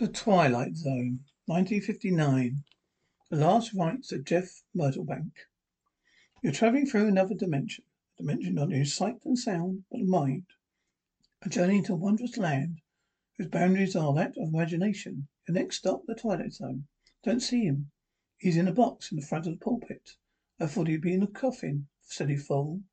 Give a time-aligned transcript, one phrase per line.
[0.00, 2.64] The Twilight Zone, 1959.
[3.28, 5.32] The Last Rites of Jeff Myrtlebank.
[6.42, 7.84] You're traveling through another dimension.
[8.14, 10.46] A dimension not only sight and sound, but mind.
[11.42, 12.80] A journey into a wondrous land
[13.36, 15.28] whose boundaries are that of imagination.
[15.46, 16.86] Your next stop, the Twilight Zone.
[17.22, 17.90] Don't see him.
[18.38, 20.12] He's in a box in the front of the pulpit.
[20.58, 22.84] I thought he'd be in a coffin, silly fool.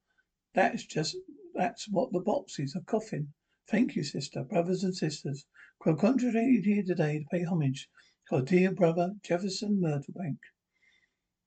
[0.54, 1.16] That's just
[1.55, 3.32] that's what the box is, a coffin.
[3.70, 5.46] Thank you, sister, brothers and sisters.
[5.80, 7.88] Grow concentrated here today to pay homage
[8.28, 10.39] to our dear brother Jefferson Myrtlebank.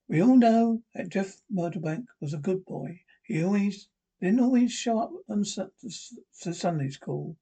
[0.09, 3.00] We all know that Jeff Myrtlebank was a good boy.
[3.24, 3.88] He always
[4.20, 7.36] didn't always show up on to Sunday school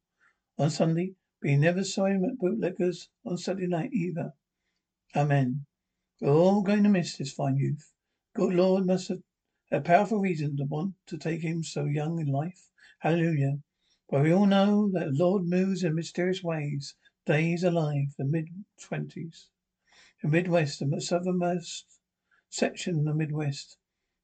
[0.57, 4.33] on Sunday, but he never saw him at bootleggers on Saturday night either.
[5.15, 5.67] Amen.
[6.21, 7.93] We're all going to miss this fine youth.
[8.35, 9.23] Good Lord must have
[9.71, 12.71] a powerful reason to want to take him so young in life.
[13.01, 13.59] Hallelujah.
[14.11, 16.95] But we all know that Lord moves in mysterious ways.
[17.27, 18.49] Days alive, the mid
[18.81, 19.49] twenties.
[20.23, 21.85] The Midwest, the southernmost
[22.49, 23.77] section of the Midwest.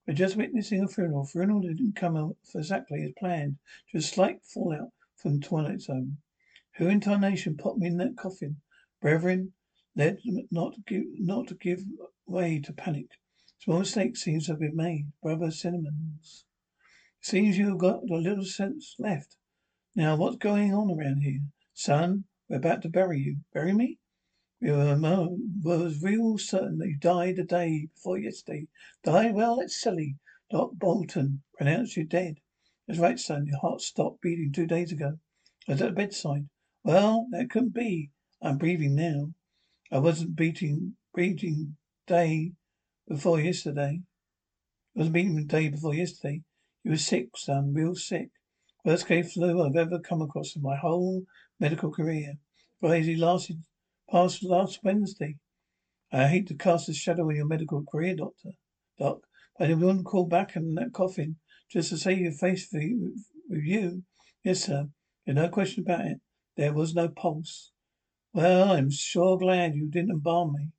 [0.07, 1.27] We're just witnessing a funeral.
[1.27, 3.59] Funeral didn't come out exactly as planned.
[3.93, 6.17] Just slight fallout from Twilight Zone.
[6.77, 8.63] Who in tarnation put me in that coffin?
[9.03, 9.53] Brethren,
[9.95, 10.19] let
[10.51, 11.85] not give not to give
[12.27, 13.09] way to panic.
[13.59, 15.13] Small mistake seems to have been made.
[15.23, 16.47] Brother Cinnamons.
[17.21, 19.37] Seems you have got a little sense left.
[19.97, 21.43] Now, what's going on around here?
[21.73, 23.37] Son, we're about to bury you.
[23.53, 23.99] Bury me?
[24.61, 24.97] We were
[26.03, 28.67] real certain that you died the day before yesterday.
[29.05, 29.35] Died?
[29.35, 30.17] Well, that's silly.
[30.51, 32.41] Doc Bolton pronounced you dead.
[32.89, 33.47] That's right, son.
[33.47, 35.21] Your heart stopped beating two days ago.
[35.69, 36.49] I was at the bedside.
[36.83, 38.11] Well, that couldn't be.
[38.43, 39.33] I'm breathing now.
[39.93, 41.77] I wasn't beating, breathing
[42.09, 42.55] day
[43.07, 44.01] before yesterday.
[44.97, 46.43] I wasn't beating day before yesterday.
[46.83, 47.73] You were sick, son.
[47.73, 48.31] Real sick.
[48.85, 51.25] Worst case flu I've ever come across in my whole
[51.59, 52.35] medical career.
[52.81, 53.65] Crazy lasted
[54.11, 55.39] past last Wednesday.
[56.13, 58.51] I hate to cast a shadow on your medical career, Doctor.
[58.99, 59.21] Doc,
[59.59, 61.37] but I wouldn't call back in that coffin
[61.71, 63.17] just to save your face for you,
[63.49, 64.03] with you.
[64.43, 64.91] Yes, sir.
[65.25, 66.21] There's no question about it.
[66.59, 67.73] There was no pulse.
[68.35, 70.73] Well, I'm sure glad you didn't embalm me.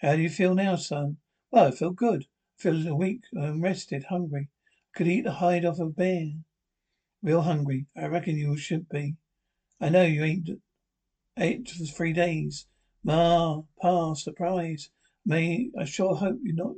[0.00, 1.18] How do you feel now, son?
[1.52, 2.26] Well, I feel good.
[2.58, 3.22] I feel weak.
[3.40, 4.48] I'm rested, hungry.
[4.96, 6.32] Could eat the hide off a bear.
[7.26, 7.86] Real hungry.
[7.96, 9.16] I reckon you should be.
[9.80, 10.48] I know you ain't
[11.36, 12.68] ate for three days.
[13.02, 14.90] Ma, pa, surprise.
[15.24, 16.76] May I sure hope you not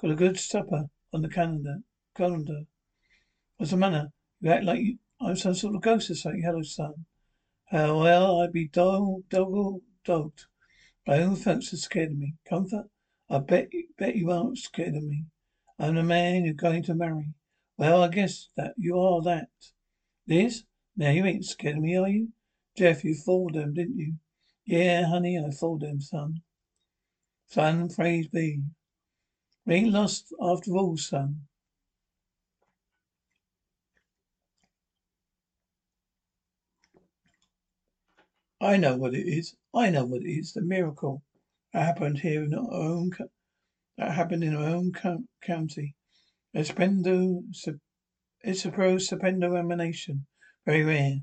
[0.00, 1.78] got a good supper on the calendar.
[2.14, 2.66] Calendar.
[3.56, 4.12] What's the matter?
[4.40, 6.42] You act like you, I'm some sort of ghost or something.
[6.42, 7.06] Hello, son.
[7.72, 10.44] Uh, well, I'd be dog, dog, dogged.
[11.08, 12.34] My own folks are scared of me.
[12.48, 12.86] Comfort?
[13.28, 15.24] I bet, bet you aren't scared of me.
[15.76, 17.34] I'm the man you're going to marry.
[17.76, 19.48] Well, I guess that you are that.
[20.28, 20.64] Liz,
[20.96, 22.28] now you ain't scared of me, are you?
[22.76, 24.14] Jeff, you fooled them, didn't you?
[24.66, 26.42] Yeah, honey, I fooled them, son.
[27.48, 28.62] Son, praise be.
[29.66, 31.42] We ain't lost after all, son.
[38.60, 39.56] I know what it is.
[39.74, 40.52] I know what it is.
[40.52, 41.22] The miracle
[41.72, 43.12] that happened here in our own,
[43.98, 44.92] that happened in our own
[45.42, 45.96] county.
[46.56, 47.42] Espendo
[48.48, 50.24] it's a pro Serpendo emanation.
[50.64, 51.18] Very rare.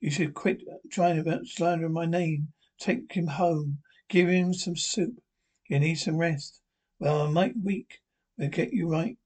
[0.00, 2.54] You should quit trying about slandering my name.
[2.80, 3.82] Take him home.
[4.08, 5.20] Give him some soup.
[5.64, 6.62] He needs some rest.
[6.98, 7.98] Well, I'm might weak.
[8.38, 9.18] We'll get you right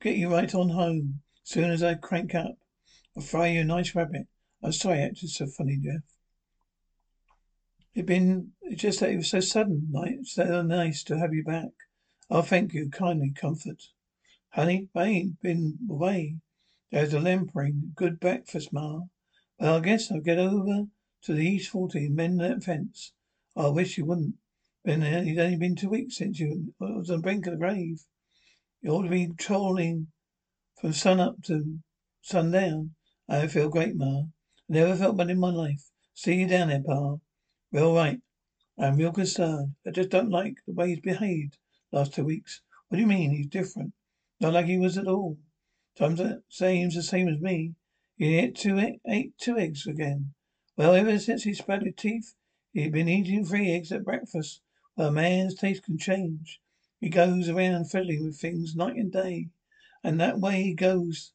[0.00, 1.20] Get you right on home.
[1.42, 2.56] Soon as I crank up,
[3.14, 4.28] I'll fry you a nice rabbit.
[4.62, 6.02] I'm sorry acted so funny, Jeff.
[7.94, 11.44] It been it's just that it was so sudden, nice, so nice to have you
[11.44, 11.72] back.
[12.30, 13.82] Oh, thank you, kindly comfort.
[14.50, 16.36] Honey, I ain't been away.
[16.90, 17.92] There's a lampering.
[17.94, 19.02] Good breakfast, Ma.
[19.58, 20.86] Well, I guess I'll get over
[21.24, 23.12] to the East Forty and mend that fence.
[23.54, 24.36] I wish you wouldn't.
[24.82, 25.22] Been there.
[25.22, 28.06] it's only been two weeks since you was on the brink of the grave.
[28.82, 30.10] You ought to be trolling
[30.80, 31.80] from sun up to
[32.22, 32.94] sundown.
[33.28, 34.20] I feel great, Ma.
[34.20, 34.24] I
[34.68, 35.90] never felt better in my life.
[36.14, 37.16] See you down there, Pa.
[37.72, 38.22] Real right.
[38.78, 39.74] I'm real concerned.
[39.86, 41.58] I just don't like the way he's behaved
[41.92, 42.62] last two weeks.
[42.88, 43.92] What do you mean he's different?
[44.40, 45.36] Not like he was at all.
[45.98, 47.74] Sometimes seems the same as me.
[48.16, 50.32] He ate two, ate two eggs again.
[50.78, 52.34] Well, ever since he sprouted teeth,
[52.72, 54.62] he'd been eating three eggs at breakfast.
[54.96, 56.62] Well, a man's taste can change.
[57.00, 59.48] He goes around fiddling with things night and day.
[60.04, 61.32] And that way he goes.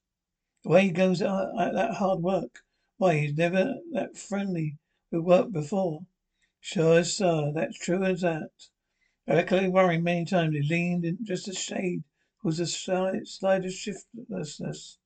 [0.64, 1.30] The way he goes at,
[1.60, 2.60] at that hard work.
[2.98, 4.78] Why, he's never that friendly
[5.12, 6.06] with work before.
[6.60, 8.50] Sure, sir, that's true as that.
[9.28, 12.04] I reckon worrying many times he leaned in just a shade
[12.44, 14.98] was a slight, slight of shiftlessness.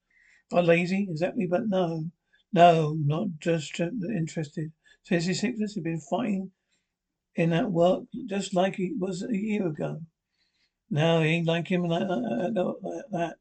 [0.51, 2.11] Not lazy, exactly, but no.
[2.51, 4.73] No, not just interested.
[5.03, 6.51] Since his sickness, he'd been fighting
[7.35, 10.01] in that work just like he was a year ago.
[10.89, 12.75] No, he ain't like him like uh, uh, that.
[12.81, 13.37] Like that.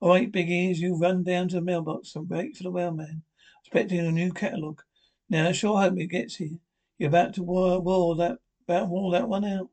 [0.00, 3.22] All right, big ears, you run down to the mailbox and wait for the mailman.
[3.64, 4.82] Expecting a new catalogue.
[5.30, 6.58] Now, I sure hope it gets here.
[6.98, 8.38] You're about to war, war that,
[8.68, 9.70] about wall that one out.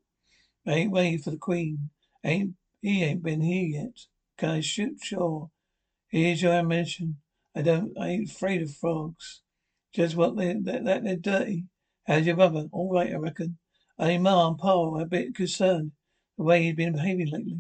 [0.65, 1.89] I ain't waiting for the Queen.
[2.23, 3.99] Ain't he ain't been here yet.
[4.37, 4.97] Can I shoot?
[5.03, 5.51] Sure.
[6.09, 7.17] Here's your ammunition.
[7.55, 7.91] I don't.
[7.99, 9.41] I ain't afraid of frogs.
[9.93, 11.65] Just what they that, that they're dirty.
[12.07, 12.67] How's your brother?
[12.71, 13.57] All right, I reckon.
[13.99, 15.91] Only Ma and Pa are a bit concerned
[16.41, 17.59] the way he's been behaving lately.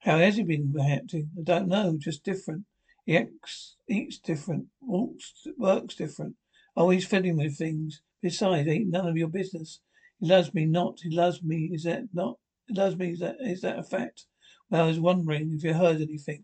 [0.00, 1.30] How has he been reacting?
[1.38, 1.96] I don't know.
[1.98, 2.64] Just different.
[3.06, 6.34] He acts, eats different, walks, works different.
[6.76, 8.02] Oh, Always fiddling with things.
[8.20, 9.80] Besides, ain't none of your business.
[10.20, 10.98] He loves me not.
[11.02, 11.70] He loves me.
[11.72, 12.36] Is that not?
[12.66, 13.12] He loves me.
[13.12, 14.26] Is that is that a fact?
[14.68, 16.42] Well, I was wondering if you heard anything.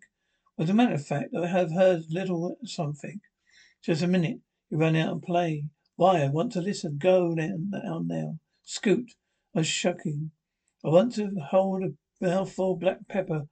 [0.59, 3.21] As a matter of fact, I have heard little something.
[3.85, 4.39] Just a minute.
[4.71, 5.67] You run out and play.
[5.97, 6.23] Why?
[6.23, 6.97] I want to listen.
[6.97, 8.39] Go down, down now.
[8.63, 9.13] Scoot.
[9.55, 10.31] I'm shocking.
[10.85, 13.47] I want to hold a mouthful of black pepper.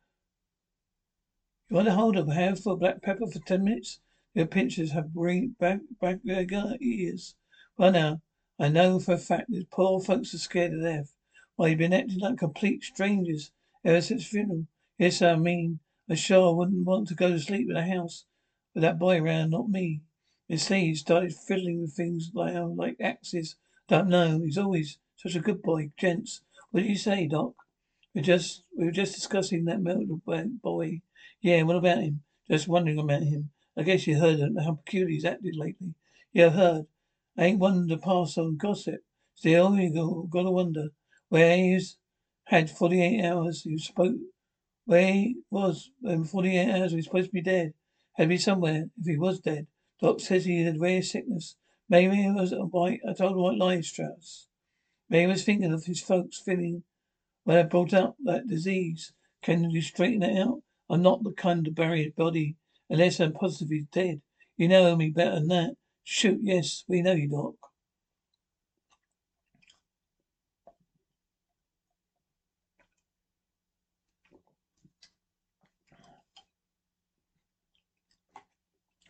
[1.69, 4.01] You want to hold a handful of black pepper for ten minutes?
[4.35, 6.45] Your pinchers have bring back back their
[6.81, 7.37] ears.
[7.77, 8.23] Well now,
[8.59, 11.15] I know for a fact that poor folks are scared to death.
[11.57, 13.53] Why you've been acting like complete strangers
[13.85, 14.67] ever since funeral.
[14.99, 15.79] Yes, I mean,
[16.09, 18.25] I sure wouldn't want to go to sleep in a house
[18.75, 20.01] with that boy around, not me.
[20.55, 23.57] See, he started fiddling with things like, like axes.
[23.89, 24.41] Don't know.
[24.45, 25.91] He's always such a good boy.
[25.97, 27.55] Gents, what did you say, Doc?
[28.15, 30.09] We just we were just discussing that murdered
[30.63, 31.01] boy.
[31.41, 32.23] Yeah, what about him?
[32.51, 33.51] Just wondering about him.
[33.77, 35.95] I guess you heard how peculiar he's acted lately.
[36.33, 36.87] Yeah, I've heard.
[37.39, 39.01] I ain't one to pass on gossip.
[39.35, 40.89] Still, you gotta wonder
[41.29, 41.97] where he's
[42.45, 43.65] had forty eight hours.
[43.65, 44.17] You spoke
[44.85, 46.93] where he was in forty eight hours.
[46.93, 47.75] He's supposed to be dead.
[48.15, 49.67] Had to be somewhere if he was dead.
[50.01, 51.57] Doc says he had rare sickness.
[51.89, 53.01] Maybe it was a white.
[53.09, 54.49] I told him white lies, Strauss.
[55.11, 56.85] He was thinking of his folks feeling
[57.45, 59.13] when I brought up that disease.
[59.43, 60.63] Can you straighten it out?
[60.89, 62.57] I'm not the kind to bury a body
[62.89, 64.21] unless I'm positive he's dead.
[64.57, 65.75] You know me better than that.
[66.05, 67.55] Shoot, yes, we know you, Doc.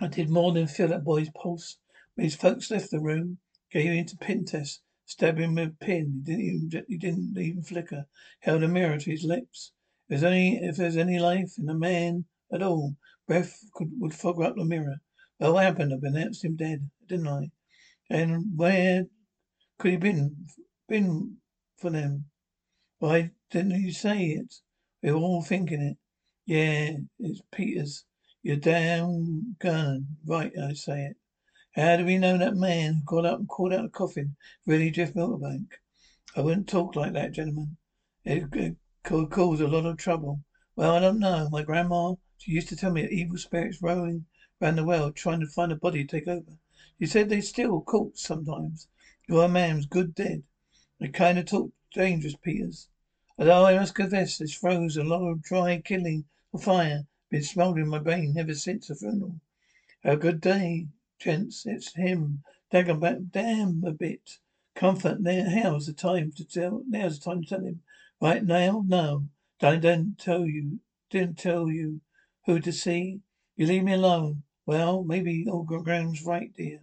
[0.00, 1.76] I did more than feel that boy's pulse.
[2.14, 3.38] When his folks left the room,
[3.70, 4.46] gave him to pin.
[5.10, 6.22] Stabbed him with a pin.
[6.24, 8.06] He didn't even, he didn't even flicker.
[8.38, 9.72] Held a mirror to his lips.
[10.08, 12.94] If there's any, if there's any life in a man at all,
[13.26, 14.98] breath could, would fog up the mirror.
[15.40, 15.92] Well, what happened?
[15.92, 17.50] I pronounced him dead, didn't I?
[18.08, 19.06] And where
[19.80, 20.46] could he been,
[20.88, 21.38] been
[21.76, 22.26] for them?
[23.00, 24.54] Why didn't you say it?
[25.02, 25.96] We were all thinking it.
[26.46, 28.04] Yeah, it's Peters.
[28.44, 30.06] You're damn gun.
[30.24, 31.16] Right, I say it.
[31.76, 34.34] How do we know that man who got up and called out the coffin
[34.66, 35.80] really Jeff Myrtlebank?
[36.34, 37.76] I wouldn't talk like that, gentlemen.
[38.24, 38.50] It,
[39.04, 40.42] could cause a lot of trouble.
[40.74, 41.48] Well, I don't know.
[41.48, 44.26] My grandma, she used to tell me that evil spirits roaming
[44.60, 46.58] round the world trying to find a body to take over.
[46.98, 48.88] She said they still caught sometimes.
[49.28, 50.42] Your man was good dead.
[50.98, 52.88] They kind of talk dangerous, Peters.
[53.38, 57.86] Although I must confess, this throws a lot of dry killing for fire been smouldering
[57.86, 59.40] in my brain ever since the funeral.
[60.02, 60.88] A good day.
[61.20, 62.44] Gents, it's him.
[62.70, 62.86] Back
[63.30, 64.38] damn a bit.
[64.74, 67.82] Comfort now how's the time to tell now's the time to tell him.
[68.22, 68.82] Right now?
[68.86, 69.26] No.
[69.60, 72.00] I didn't tell you didn't tell you
[72.46, 73.20] who to see.
[73.54, 74.44] You leave me alone.
[74.64, 76.80] Well, maybe old Graham's right, dear.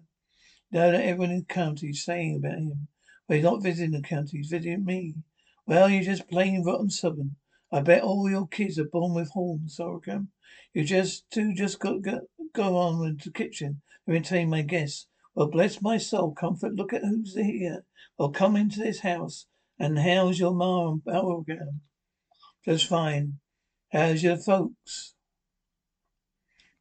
[0.71, 2.89] Now that everyone in the county is saying about him.
[3.27, 5.15] Well, he's not visiting the county, he's visiting me.
[5.65, 7.37] Well, you're just plain rotten southern.
[7.71, 10.29] I bet all your kids are born with horns, Sorghum.
[10.75, 12.19] You just two just got go,
[12.53, 15.07] go on into the kitchen and entertain my guests.
[15.35, 16.73] Well, bless my soul, comfort.
[16.73, 17.85] Look at who's here.
[18.17, 19.45] Well, come into this house.
[19.77, 21.79] And how's your ma and Beauregard?
[22.65, 23.39] Just fine.
[23.91, 25.13] How's your folks?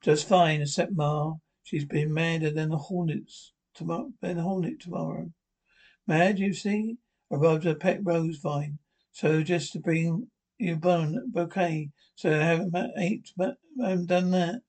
[0.00, 1.34] Just fine, except Ma.
[1.62, 4.12] She's been madder than the hornets tomorrow.
[4.22, 5.32] Than hornet tomorrow.
[6.06, 6.96] Mad, you see?
[7.30, 8.78] I robbed a pet rose vine.
[9.12, 10.28] So just to bring
[10.58, 11.90] you bon bouquet.
[12.14, 14.62] So I haven't ate, but I haven't done that.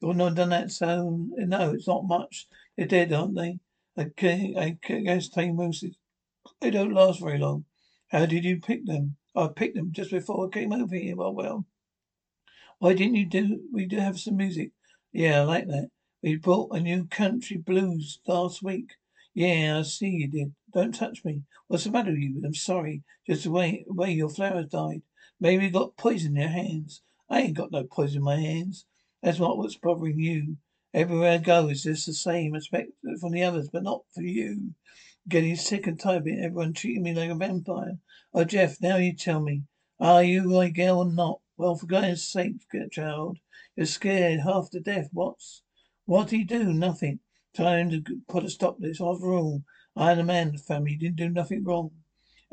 [0.00, 2.46] You've not done that, so no, it's not much.
[2.76, 3.58] They're dead, aren't they?
[3.96, 5.96] I, I guess tame roses.
[6.60, 7.64] They don't last very long.
[8.08, 9.16] How did you pick them?
[9.34, 11.16] I picked them just before I came over here.
[11.16, 11.66] Well, well.
[12.78, 13.62] Why didn't you do?
[13.72, 14.70] We do have some music.
[15.12, 15.90] Yeah, I like that.
[16.22, 18.92] We bought a new country blues last week.
[19.34, 20.54] Yeah, I see you did.
[20.72, 21.42] Don't touch me.
[21.66, 22.42] What's the matter with you?
[22.44, 23.02] I'm sorry.
[23.26, 25.02] Just the way, way your flowers died.
[25.40, 27.02] Maybe you got poison in your hands.
[27.28, 28.86] I ain't got no poison in my hands.
[29.22, 30.56] That's not what's bothering you.
[30.94, 32.52] Everywhere I go is just the same.
[32.52, 34.74] Respect from the others, but not for you.
[35.28, 37.98] Getting sick and tired of everyone treating me like a vampire.
[38.32, 39.64] Oh, Jeff, now you tell me.
[40.00, 41.40] Are you my girl or not?
[41.56, 42.54] Well, for God's sake,
[42.90, 43.38] child.
[43.76, 45.08] You're scared half to death.
[45.12, 45.62] What's...
[46.06, 46.72] What'd he do?
[46.72, 47.20] Nothing.
[47.52, 49.00] Time to put a stop to this.
[49.00, 49.64] After all,
[49.96, 50.92] I am a man of the family.
[50.92, 51.90] He didn't do nothing wrong.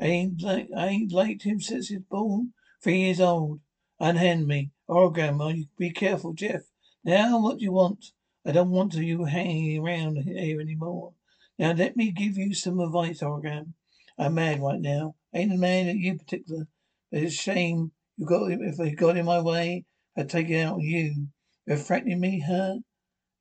[0.00, 2.52] I ain't like I ain't liked him since he was born.
[2.82, 3.60] Three years old.
[3.98, 4.70] Unhand me.
[4.88, 6.62] Oh, Grandma, you be careful, Jeff.
[7.04, 8.12] Now, what do you want?
[8.44, 11.14] I don't want you hanging around here any more.
[11.58, 13.72] Now, let me give you some advice, Orgram.
[14.18, 15.14] I'm mad right now.
[15.34, 16.68] Ain't a man at you particular.
[17.10, 19.84] But it's shame you got if I got in my way,
[20.16, 21.28] I'd take it out on you.
[21.66, 22.76] You're threatening me, huh?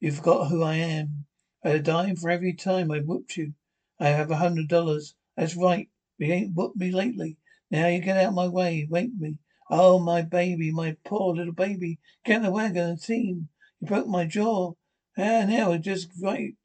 [0.02, 1.26] You forgot who I am.
[1.64, 3.54] I'd a dime for every time I whooped you.
[4.00, 5.16] I have a hundred dollars.
[5.38, 5.90] That's right.
[6.18, 7.38] You ain't whooped me lately.
[7.72, 8.86] Now you get out of my way.
[8.90, 9.40] Wake me.
[9.70, 12.00] Oh, my baby, my poor little baby.
[12.24, 13.50] Get in the wagon and team.
[13.80, 14.74] You broke my jaw.
[15.18, 16.56] And now I just right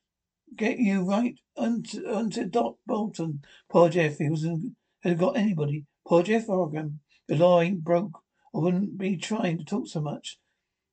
[0.57, 3.43] get you right onto, onto Doc Bolton.
[3.69, 5.87] Poor Jeff, he wasn't had got anybody.
[6.07, 7.01] Poor Jeff Oregon.
[7.29, 8.23] The law ain't broke.
[8.55, 10.39] I wouldn't be trying to talk so much.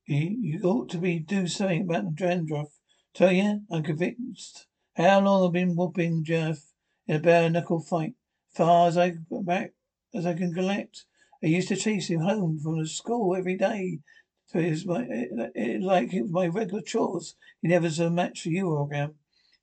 [0.06, 2.68] You, you ought to be do something about the dandruff.
[3.14, 4.66] Tell you, I'm convinced.
[4.96, 6.72] How long I've been whooping Jeff
[7.06, 8.14] in a bare knuckle fight.
[8.54, 9.72] Far as I back
[10.14, 11.04] as I can collect.
[11.42, 14.00] I used to chase him home from the school every day.
[14.46, 17.36] So it was my, it, it, like it was my regular chores.
[17.60, 19.14] He never was a match for you, Orgram.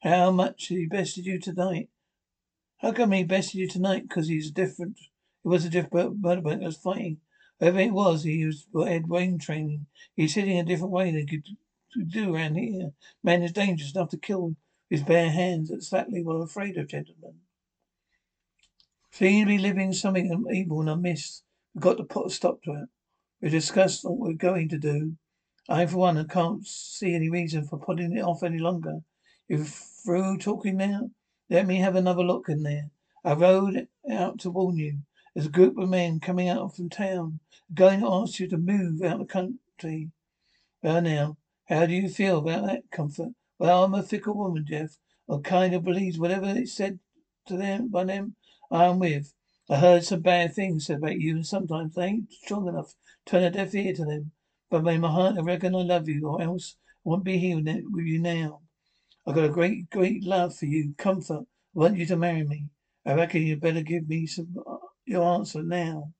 [0.01, 1.89] How much he bested you tonight?
[2.77, 4.07] How come he bested you tonight?
[4.07, 4.99] Because he's different.
[5.43, 7.17] It was a different motorbike I was fighting.
[7.59, 9.87] Whoever it was, he was had brain training.
[10.15, 11.45] He's hitting a different way than could
[12.11, 12.91] do around here.
[13.23, 14.55] Man is dangerous enough to kill
[14.89, 15.69] his bare hands.
[15.69, 17.39] That's exactly what I'm afraid of, gentlemen.
[19.11, 21.41] Seem to be living something evil and amiss.
[21.75, 22.89] We've got to put a stop to it.
[23.41, 25.17] We discussed what we're going to do.
[25.67, 29.01] I, for one, can't see any reason for putting it off any longer.
[29.49, 31.09] You're through talking now?
[31.49, 32.91] Let me have another look in there.
[33.25, 34.99] I rode out to warn you.
[35.33, 37.41] There's a group of men coming out from town,
[37.73, 40.11] going to ask you to move out of the country.
[40.81, 43.33] Well, now, how do you feel about that, Comfort?
[43.59, 44.97] Well, I'm a fickle woman, Jeff.
[45.29, 46.99] I kind of believes whatever it's said
[47.47, 48.35] to them by them
[48.71, 49.33] I'm with.
[49.67, 52.89] I heard some bad things said about you, and sometimes they ain't strong enough
[53.25, 54.31] to turn a deaf ear to them.
[54.69, 57.57] But may my heart, I reckon I love you, or else I wouldn't be here
[57.57, 58.61] with you now.
[59.25, 61.45] I've got a great, great love for you, comfort.
[61.75, 62.69] I want you to marry me.
[63.05, 66.13] I reckon you'd better give me some uh, your answer now.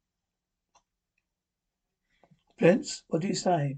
[2.58, 3.78] Prince, what do you say?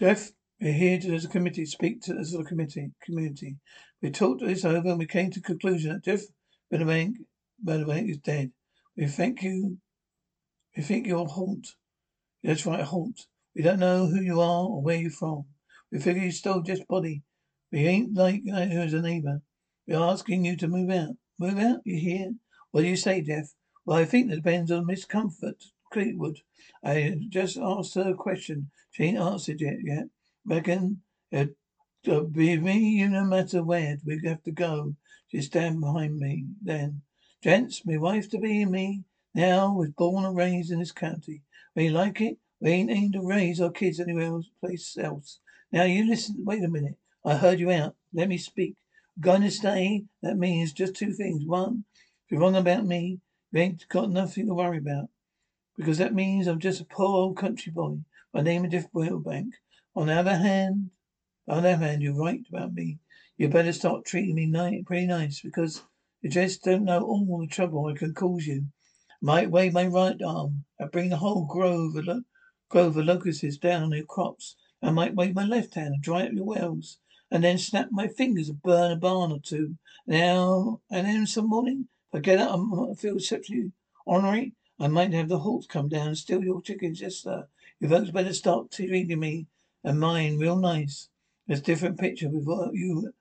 [0.00, 0.30] Jeff,
[0.62, 3.58] we're here to, as a committee, speak to as a committee, community.
[4.00, 6.22] We talked this over and we came to the conclusion that Jeff
[6.70, 7.18] Benedict,
[7.62, 8.50] Benedict is dead.
[8.96, 9.76] We thank you.
[10.74, 11.74] We think you're Holt.
[12.42, 13.26] That's right, Haunt.
[13.54, 15.44] We don't know who you are or where you're from.
[15.92, 17.22] We figure you stole Jeff's body.
[17.70, 19.42] We ain't like uh, you as a neighbour.
[19.86, 21.16] We're asking you to move out.
[21.38, 21.80] Move out?
[21.84, 22.32] You hear?
[22.70, 23.52] What do you say, Jeff?
[23.84, 26.40] Well, I think that depends on Miss Comfort Gatewood.
[26.84, 28.70] I just asked her a question.
[28.90, 29.78] She ain't answered yet.
[29.82, 30.08] Yet,
[30.44, 31.56] reckon it
[32.08, 32.78] uh, be me.
[32.78, 34.96] You no matter where we have to go.
[35.28, 36.46] She stand behind me.
[36.62, 37.02] Then,
[37.42, 39.04] gents, me wife to be me
[39.34, 41.42] now was born and raised in this county.
[41.76, 42.38] We like it.
[42.60, 45.40] We ain't aimed to raise our kids anywhere else, place else.
[45.72, 46.44] Now you listen.
[46.44, 46.96] Wait a minute.
[47.24, 47.94] I heard you out.
[48.12, 48.76] Let me speak.
[49.22, 50.04] To stay.
[50.22, 51.44] That means just two things.
[51.44, 51.84] One,
[52.24, 53.20] if you're wrong about me,
[53.52, 55.10] you ain't got nothing to worry about.
[55.80, 58.00] Because that means I'm just a poor old country boy.
[58.34, 59.52] My name is Jeff Myrtlebank.
[59.96, 60.90] On the other hand,
[61.48, 62.98] on the other hand, you're right about me.
[63.38, 65.82] You better start treating me ni- pretty nice because
[66.20, 68.66] you just don't know all the trouble I can cause you.
[69.22, 72.24] Might wave my right arm and bring the whole grove of, lo-
[72.68, 74.56] grove of locusts down on your crops.
[74.82, 76.98] I might wave my left hand and dry up your wells,
[77.30, 79.76] and then snap my fingers and burn a barn or two.
[80.06, 83.72] Now and then some morning, I get up and feel exceptionally
[84.04, 87.02] ornery, I might have the Holts come down and steal your chickens.
[87.02, 87.46] Yes, sir.
[87.80, 89.46] You folks better start treating me
[89.84, 91.10] and mine real nice.
[91.46, 93.12] There's a different picture with what you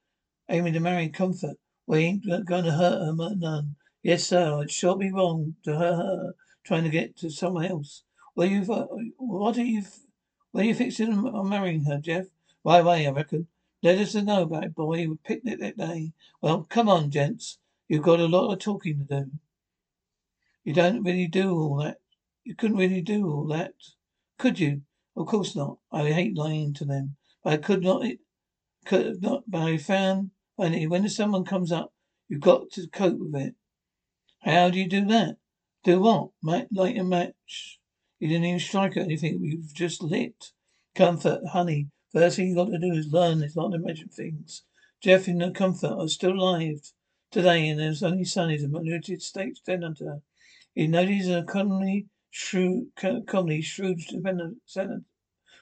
[0.48, 1.58] aiming to marry in Comfort.
[1.86, 3.76] We ain't going to hurt her none.
[4.02, 4.58] Yes, sir.
[4.58, 8.04] I'd sure be wrong to hurt her trying to get to someone else.
[8.36, 8.86] Well, you, uh,
[9.18, 9.84] what are you,
[10.52, 12.28] what are you fixing on marrying her, Jeff?
[12.64, 13.48] Right away, I reckon.
[13.84, 15.10] Let us know about it, boy.
[15.10, 16.14] We picnic that day.
[16.42, 17.58] Well, come on, gents.
[17.90, 19.32] You've got a lot of talking to do.
[20.64, 21.98] You don't really do all that.
[22.44, 23.74] You couldn't really do all that.
[24.38, 24.82] Could you?
[25.16, 25.78] Of course not.
[25.92, 27.16] I hate lying to them.
[27.44, 28.04] But I could not,
[28.86, 31.94] could not, but I found, finally, when someone comes up,
[32.28, 33.56] you've got to cope with it.
[34.42, 35.38] How do you do that?
[35.84, 36.30] Do what?
[36.44, 37.80] Light a match.
[38.20, 39.40] You didn't even strike or anything.
[39.42, 40.52] You've just lit.
[40.96, 41.88] Comfort, honey.
[42.12, 43.44] First thing you got to do is learn.
[43.44, 44.64] It's not to measure things.
[45.02, 46.92] Jeff, in the comfort, I was still alive
[47.32, 50.22] today, and his only son is a United States senator.
[50.74, 54.02] He knows he's a commonly shrewd, commonly shrewd
[54.66, 55.02] senator,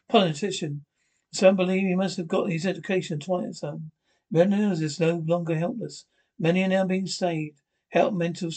[0.08, 0.86] politician.
[1.34, 3.60] Some believe he must have got his education twice.
[3.60, 3.92] Son.
[4.32, 6.06] Veterans is no longer helpless.
[6.40, 7.62] Many are now being saved.
[7.90, 8.50] Help mental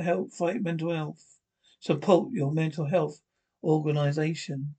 [0.00, 1.38] help fight mental health.
[1.80, 3.20] Support your mental health
[3.62, 4.74] organization.